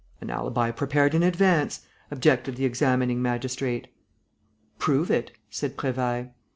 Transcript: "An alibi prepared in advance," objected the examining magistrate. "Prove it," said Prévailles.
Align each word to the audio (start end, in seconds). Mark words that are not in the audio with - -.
"An 0.19 0.31
alibi 0.31 0.71
prepared 0.71 1.13
in 1.13 1.21
advance," 1.21 1.81
objected 2.09 2.55
the 2.55 2.65
examining 2.65 3.21
magistrate. 3.21 3.87
"Prove 4.79 5.11
it," 5.11 5.31
said 5.51 5.77
Prévailles. 5.77 6.31